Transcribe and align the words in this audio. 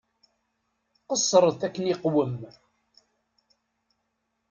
Qeṣṣṛet 1.07 1.61
akken 1.67 1.89
iqwem. 1.93 2.35